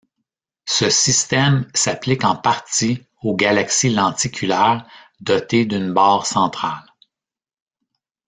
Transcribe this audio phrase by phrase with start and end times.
[0.65, 4.89] Ce système s'applique en partie aux galaxies lenticulaires
[5.19, 6.91] dotées d'une barre centrale.